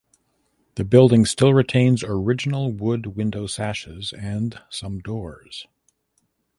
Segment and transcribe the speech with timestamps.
[0.77, 5.67] The building still retains original wood window sashes and some doors.